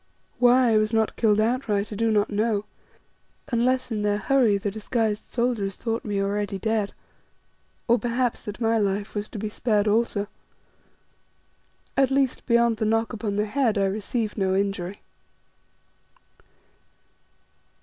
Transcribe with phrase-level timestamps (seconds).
[0.39, 2.65] Why I was not killed outright I do not know,
[3.49, 6.93] unless in their hurry the disguised soldiers thought me already dead,
[7.87, 10.25] or perhaps that my life was to be spared also.
[11.95, 15.03] At least, beyond the knock upon the head I received no injury.